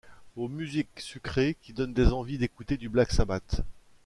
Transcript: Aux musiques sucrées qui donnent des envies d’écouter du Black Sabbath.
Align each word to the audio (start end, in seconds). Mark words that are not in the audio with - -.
Aux 0.35 0.47
musiques 0.47 0.99
sucrées 0.99 1.55
qui 1.61 1.73
donnent 1.73 1.93
des 1.93 2.07
envies 2.11 2.39
d’écouter 2.39 2.75
du 2.75 2.89
Black 2.89 3.11
Sabbath. 3.11 3.61